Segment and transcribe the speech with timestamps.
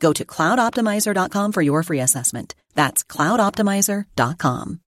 [0.00, 2.54] Go to cloudoptimizer.com for your free assessment.
[2.74, 4.80] That's cloudoptimizer.com.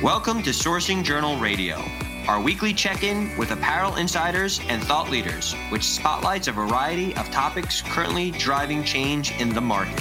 [0.00, 1.82] Welcome to Sourcing Journal Radio,
[2.28, 7.28] our weekly check in with apparel insiders and thought leaders, which spotlights a variety of
[7.32, 10.00] topics currently driving change in the market.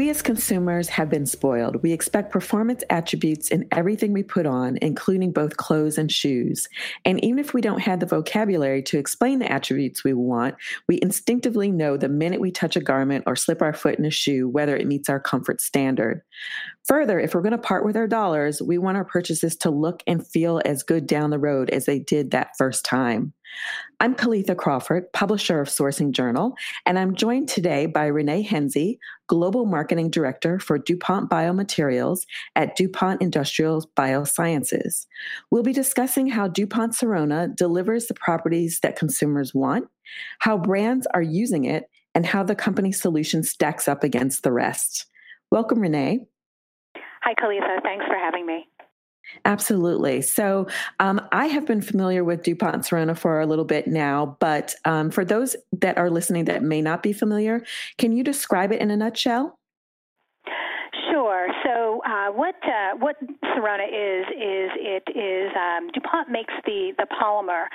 [0.00, 1.82] We as consumers have been spoiled.
[1.82, 6.70] We expect performance attributes in everything we put on, including both clothes and shoes.
[7.04, 10.54] And even if we don't have the vocabulary to explain the attributes we want,
[10.88, 14.10] we instinctively know the minute we touch a garment or slip our foot in a
[14.10, 16.22] shoe whether it meets our comfort standard.
[16.84, 20.02] Further, if we're going to part with our dollars, we want our purchases to look
[20.06, 23.34] and feel as good down the road as they did that first time.
[24.00, 26.54] I'm Caletha Crawford, publisher of Sourcing Journal,
[26.86, 32.24] and I'm joined today by Renee Henze, Global Marketing Director for DuPont Biomaterials
[32.56, 35.06] at DuPont Industrial Biosciences.
[35.50, 39.88] We'll be discussing how DuPont Sorona delivers the properties that consumers want,
[40.38, 45.06] how brands are using it, and how the company solution stacks up against the rest.
[45.50, 46.26] Welcome, Renee.
[47.22, 47.82] Hi, Caletha.
[47.82, 48.66] Thanks for having me.
[49.44, 50.22] Absolutely.
[50.22, 50.66] So
[50.98, 55.10] um, I have been familiar with DuPont Sorona for a little bit now, but um,
[55.10, 57.64] for those that are listening that may not be familiar,
[57.98, 59.59] can you describe it in a nutshell?
[62.04, 63.16] Uh, what uh, what
[63.52, 67.66] Sorona is is it is um, DuPont makes the the polymer.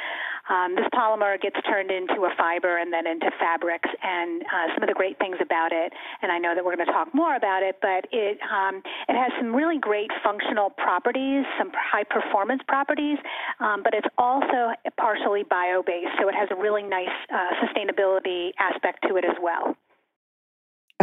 [0.48, 3.90] Um, this polymer gets turned into a fiber and then into fabrics.
[4.04, 5.92] And uh, some of the great things about it,
[6.22, 9.16] and I know that we're going to talk more about it, but it um, it
[9.16, 13.18] has some really great functional properties, some high performance properties,
[13.60, 18.52] um, but it's also partially bio based, so it has a really nice uh, sustainability
[18.60, 19.76] aspect to it as well.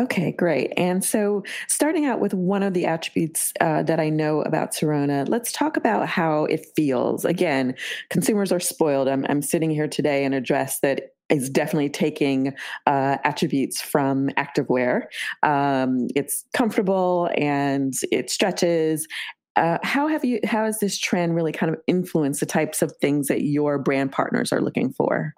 [0.02, 0.72] Okay, great.
[0.76, 5.28] And so, starting out with one of the attributes uh, that I know about Sorona,
[5.28, 7.24] let's talk about how it feels.
[7.24, 7.76] Again,
[8.10, 9.06] consumers are spoiled.
[9.06, 12.52] I'm, I'm sitting here today in a dress that is definitely taking
[12.88, 15.04] uh, attributes from activewear.
[15.44, 19.06] Um, it's comfortable and it stretches.
[19.54, 20.40] Uh, how have you?
[20.44, 24.10] How has this trend really kind of influenced the types of things that your brand
[24.10, 25.32] partners are looking for?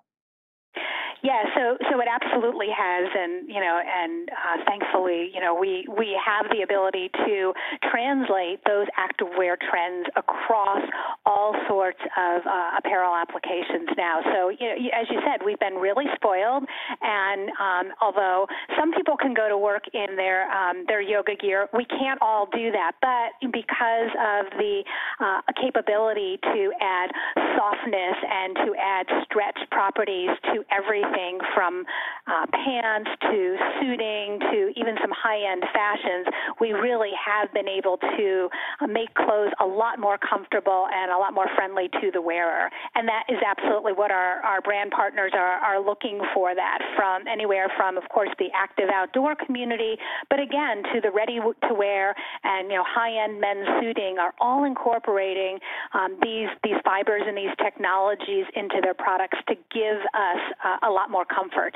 [1.25, 5.89] Yeah, so so it absolutely has, and you know, and uh, thankfully, you know, we
[5.89, 7.55] we have the ability to
[7.89, 10.85] translate those activewear trends across
[11.25, 14.21] all sorts of uh, apparel applications now.
[14.21, 16.69] So, you know, as you said, we've been really spoiled,
[17.01, 18.45] and um, although
[18.77, 22.53] some people can go to work in their um, their yoga gear, we can't all
[22.53, 23.01] do that.
[23.01, 24.85] But because of the
[25.25, 27.09] uh, capability to add
[27.57, 31.85] softness and to add stretch properties to everything everything from
[32.27, 36.27] uh, pants to suiting to even some high-end fashions,
[36.61, 38.49] we really have been able to
[38.81, 42.71] uh, make clothes a lot more comfortable and a lot more friendly to the wearer.
[42.95, 47.27] And that is absolutely what our, our brand partners are, are looking for that from
[47.27, 49.97] anywhere from, of course, the active outdoor community,
[50.31, 54.65] but again, to the ready to wear and, you know, high-end men's suiting are all
[54.65, 55.59] incorporating
[55.93, 60.91] um, these, these fibers and these technologies into their products to give us uh, a
[60.91, 61.75] lot lot more comfort.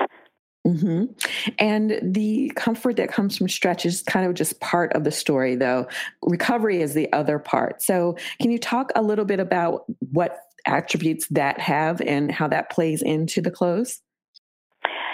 [0.67, 1.05] Mm-hmm.
[1.57, 5.55] And the comfort that comes from stretch is kind of just part of the story,
[5.55, 5.87] though.
[6.21, 7.81] Recovery is the other part.
[7.81, 10.37] So, can you talk a little bit about what
[10.67, 14.01] attributes that have and how that plays into the clothes?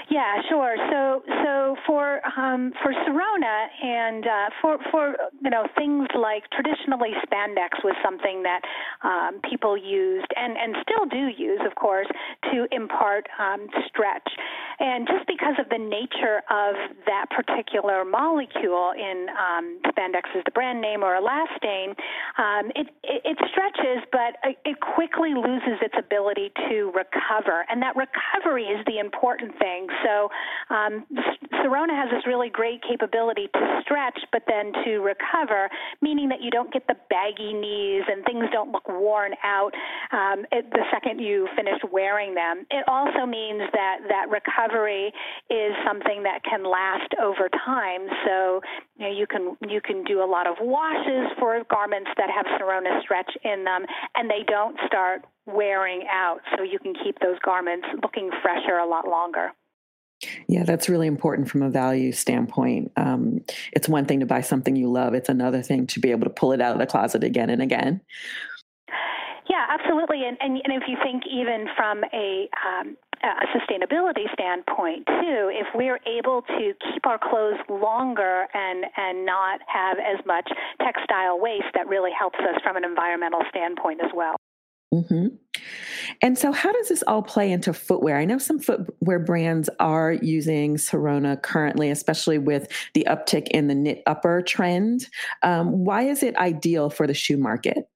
[0.09, 0.75] Yeah, sure.
[0.91, 1.54] So, so
[1.85, 7.95] for um, for Sorona and uh, for for you know things like traditionally spandex was
[8.03, 8.61] something that
[9.03, 12.07] um, people used and and still do use, of course,
[12.51, 14.29] to impart um, stretch.
[14.79, 20.51] And just because of the nature of that particular molecule in um, spandex is the
[20.51, 21.95] brand name or elastane,
[22.37, 24.35] um, it, it, it, stretches, but
[24.65, 27.65] it quickly loses its ability to recover.
[27.69, 29.87] And that recovery is the important thing.
[30.03, 30.29] So
[30.69, 31.05] um,
[31.75, 35.69] Sorona has this really great capability to stretch, but then to recover,
[36.01, 39.71] meaning that you don't get the baggy knees and things don't look worn out
[40.11, 42.65] um, it, the second you finish wearing them.
[42.71, 45.11] It also means that that recovery
[45.49, 48.07] is something that can last over time.
[48.25, 48.61] So
[48.97, 52.45] you, know, you can you can do a lot of washes for garments that have
[52.59, 53.85] Sorona stretch in them,
[54.15, 56.39] and they don't start wearing out.
[56.55, 59.51] So you can keep those garments looking fresher a lot longer.
[60.47, 62.91] Yeah, that's really important from a value standpoint.
[62.95, 66.25] Um, it's one thing to buy something you love, it's another thing to be able
[66.25, 68.01] to pull it out of the closet again and again.
[69.49, 70.25] Yeah, absolutely.
[70.27, 75.67] And, and, and if you think even from a, um, a sustainability standpoint too, if
[75.75, 80.49] we're able to keep our clothes longer and and not have as much
[80.81, 84.35] textile waste, that really helps us from an environmental standpoint as well.
[84.93, 85.27] Mm-hmm.
[86.21, 88.17] And so, how does this all play into footwear?
[88.17, 93.75] I know some footwear brands are using Sorona currently, especially with the uptick in the
[93.75, 95.07] knit upper trend.
[95.43, 97.89] Um, why is it ideal for the shoe market?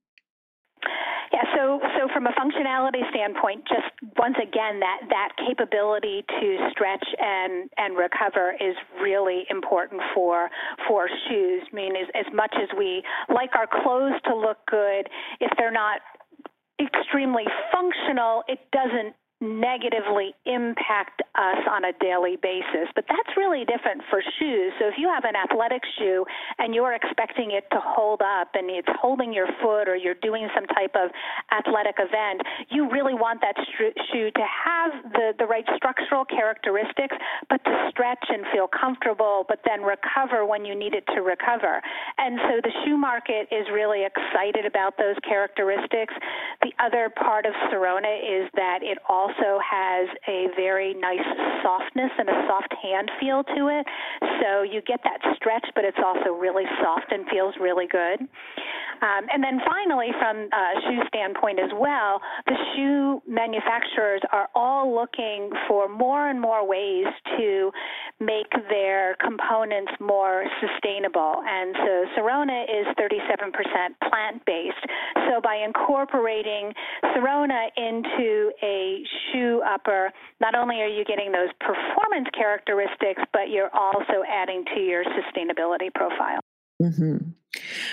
[1.31, 3.85] Yeah, so so from a functionality standpoint, just
[4.17, 10.49] once again that that capability to stretch and and recover is really important for
[10.87, 11.61] for shoes.
[11.71, 13.03] I mean, as, as much as we
[13.33, 15.07] like our clothes to look good,
[15.39, 16.01] if they're not
[16.79, 22.91] extremely functional, it doesn't negatively impact us on a daily basis.
[22.93, 24.73] But that's really different for shoes.
[24.79, 26.25] So if you have an athletic shoe
[26.57, 30.47] and you're expecting it to hold up and it's holding your foot or you're doing
[30.53, 31.11] some type of
[31.55, 33.55] athletic event, you really want that
[34.11, 37.15] shoe to have the, the right structural characteristics,
[37.49, 41.81] but to stretch and feel comfortable, but then recover when you need it to recover.
[42.17, 46.13] And so the shoe market is really excited about those characteristics.
[46.61, 51.25] The other part of Sorona is that it also also has a very nice
[51.63, 53.85] softness and a soft hand feel to it.
[54.41, 58.21] So you get that stretch, but it's also really soft and feels really good.
[59.01, 64.93] Um, and then finally, from a shoe standpoint as well, the shoe manufacturers are all
[64.93, 67.05] looking for more and more ways
[67.37, 67.71] to
[68.19, 71.41] make their components more sustainable.
[71.45, 73.53] And so Sorona is 37%
[74.09, 74.83] plant based.
[75.29, 76.73] So by incorporating
[77.15, 80.11] Sorona into a shoe upper,
[80.41, 85.93] not only are you getting those performance characteristics, but you're also adding to your sustainability
[85.93, 86.39] profile.
[86.81, 87.38] Mm-hmm.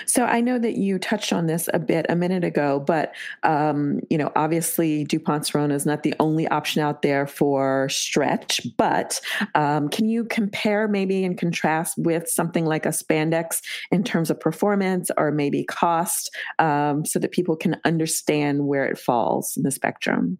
[0.05, 3.99] So I know that you touched on this a bit a minute ago, but um,
[4.09, 8.61] you know, obviously DuPont Sorona is not the only option out there for stretch.
[8.77, 9.19] But
[9.55, 13.61] um, can you compare maybe and contrast with something like a spandex
[13.91, 16.29] in terms of performance or maybe cost,
[16.59, 20.37] um, so that people can understand where it falls in the spectrum?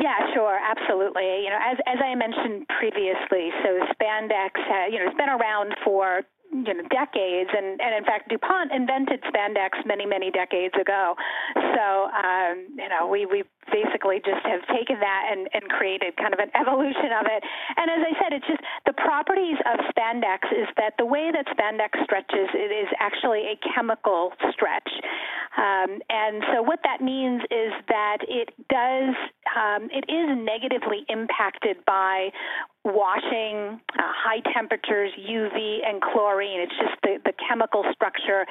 [0.00, 1.44] Yeah, sure, absolutely.
[1.44, 5.76] You know, as as I mentioned previously, so spandex, uh, you know, it's been around
[5.84, 11.14] for you know decades and and in fact DuPont invented spandex many many decades ago.
[11.54, 16.34] So um, you know we we basically just have taken that and and created kind
[16.34, 17.44] of an evolution of it.
[17.76, 21.46] And as I said it's just the properties of spandex is that the way that
[21.54, 24.90] spandex stretches it is actually a chemical stretch
[25.60, 29.14] um, and so what that means is that it does
[29.54, 32.30] um, it is negatively impacted by
[32.84, 36.60] washing, uh, high temperatures, UV, and chlorine.
[36.60, 38.46] It's just the, the chemical structure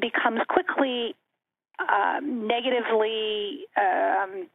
[0.00, 1.14] becomes quickly
[1.80, 4.48] um, negatively um,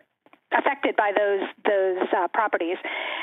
[0.58, 2.78] affected by those those uh, properties.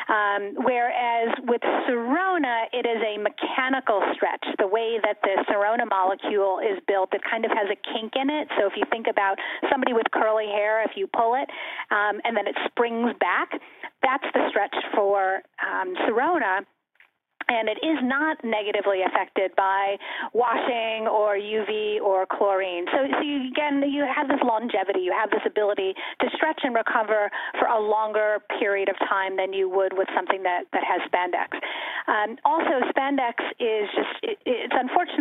[0.09, 4.45] Um, whereas with Sorona, it is a mechanical stretch.
[4.59, 8.31] The way that the Sorona molecule is built, it kind of has a kink in
[8.31, 8.49] it.
[8.59, 9.39] So if you think about
[9.71, 11.49] somebody with curly hair, if you pull it
[11.91, 13.51] um, and then it springs back,
[14.03, 16.67] that's the stretch for um, Sorona
[17.49, 19.97] and it is not negatively affected by
[20.33, 22.87] washing or UV or chlorine.
[22.93, 26.75] So, so you, again, you have this longevity, you have this ability to stretch and
[26.75, 31.03] recover for a longer period of time than you would with something that, that has
[31.11, 31.59] spandex.
[32.07, 34.62] Um, also, spandex is just, it, it's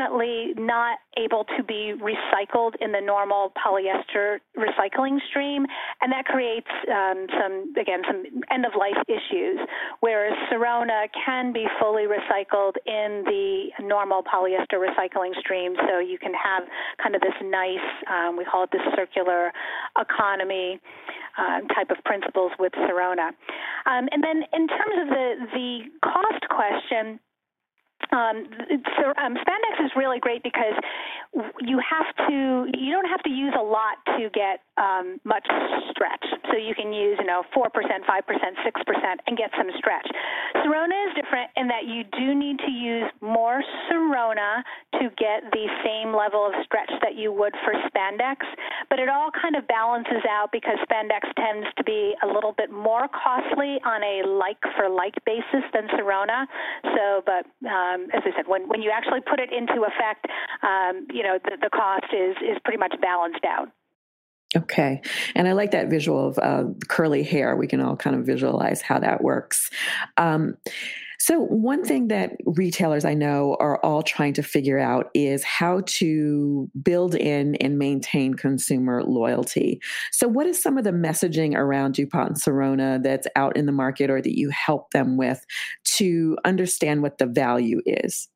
[0.01, 5.65] unfortunately not able to be recycled in the normal polyester recycling stream,
[6.01, 9.59] and that creates um, some, again, some end of life issues,
[9.99, 15.75] whereas Sorona can be fully recycled in the normal polyester recycling stream.
[15.87, 16.63] So you can have
[17.01, 17.77] kind of this nice,
[18.09, 19.51] um, we call it the circular
[19.99, 20.79] economy
[21.37, 23.29] um, type of principles with Sorona.
[23.85, 27.19] Um, and then in terms of the, the cost question,
[28.11, 28.47] um,
[28.97, 30.73] so um, spandex is really great because
[31.61, 35.45] you have to you don't have to use a lot to get um, much
[35.93, 36.25] stretch.
[36.49, 39.69] So you can use you know four percent, five percent, six percent, and get some
[39.77, 40.09] stretch.
[40.65, 44.65] Sorona is different in that you do need to use more Sorona
[44.99, 48.41] to get the same level of stretch that you would for spandex,
[48.89, 52.71] but it all kind of balances out because spandex tends to be a little bit
[52.71, 56.45] more costly on a like for like basis than Sorona.
[56.95, 60.25] So, but um, as I said, when when you actually put it into effect,
[60.63, 63.69] um, you know the, the cost is is pretty much balanced out.
[64.55, 65.01] Okay.
[65.33, 67.55] And I like that visual of uh, curly hair.
[67.55, 69.69] We can all kind of visualize how that works.
[70.17, 70.57] Um,
[71.19, 75.83] so, one thing that retailers I know are all trying to figure out is how
[75.85, 79.79] to build in and maintain consumer loyalty.
[80.11, 83.71] So, what is some of the messaging around DuPont and Sorona that's out in the
[83.71, 85.45] market or that you help them with
[85.97, 88.27] to understand what the value is?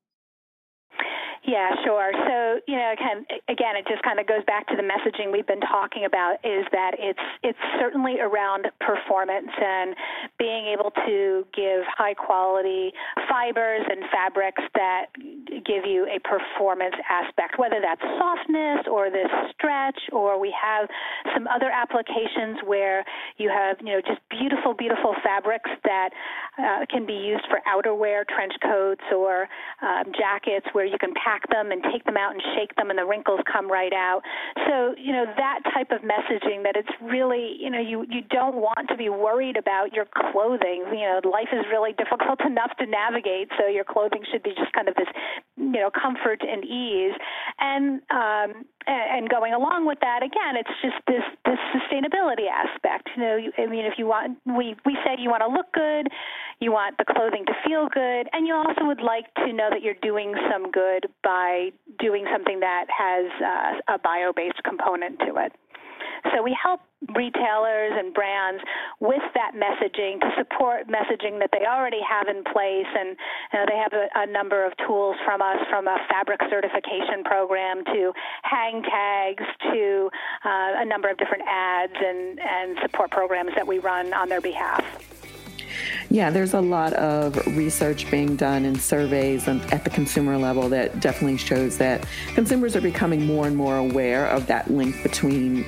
[1.47, 2.11] Yeah, sure.
[2.67, 5.61] You know, again, again, it just kind of goes back to the messaging we've been
[5.61, 9.95] talking about is that it's it's certainly around performance and
[10.39, 12.91] being able to give high quality
[13.29, 15.05] fibers and fabrics that
[15.65, 20.89] give you a performance aspect, whether that's softness or this stretch, or we have
[21.33, 23.05] some other applications where
[23.37, 26.09] you have, you know, just beautiful, beautiful fabrics that
[26.57, 29.47] uh, can be used for outerwear, trench coats, or
[29.81, 32.89] um, jackets where you can pack pack them and take them out and shake them
[32.89, 34.21] and the wrinkles come right out.
[34.67, 38.55] So, you know, that type of messaging that it's really, you know, you, you don't
[38.55, 40.85] want to be worried about your clothing.
[40.91, 44.71] You know, life is really difficult enough to navigate, so your clothing should be just
[44.73, 45.07] kind of this,
[45.57, 47.15] you know, comfort and ease.
[47.59, 53.09] And um, and going along with that, again, it's just this this sustainability aspect.
[53.15, 56.07] You know, I mean, if you want, we we say you want to look good,
[56.59, 59.81] you want the clothing to feel good, and you also would like to know that
[59.81, 65.51] you're doing some good by doing something that has uh, a bio-based component to it.
[66.33, 66.81] So we help
[67.13, 68.63] retailers and brands
[68.99, 72.89] with that messaging to support messaging that they already have in place.
[72.97, 73.15] And
[73.53, 77.23] you know, they have a, a, number of tools from us, from a fabric certification
[77.23, 78.11] program to
[78.43, 80.09] hang tags to
[80.43, 84.41] uh, a number of different ads and, and support programs that we run on their
[84.41, 84.83] behalf.
[86.09, 90.99] Yeah, there's a lot of research being done and surveys at the consumer level that
[90.99, 95.63] definitely shows that consumers are becoming more and more aware of that link between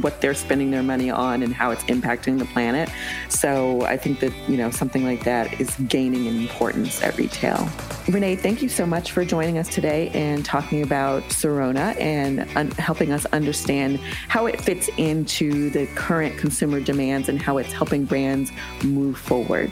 [0.00, 2.88] what they're spending their money on and how it's impacting the planet.
[3.28, 7.68] So I think that, you know, something like that is gaining in importance at retail.
[8.08, 12.70] Renee, thank you so much for joining us today and talking about Sorona and un-
[12.72, 18.04] helping us understand how it fits into the current consumer demands and how it's helping
[18.04, 18.52] brands
[18.84, 19.70] move forward.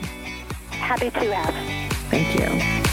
[0.85, 1.55] Happy to have.
[2.11, 2.84] Thank you.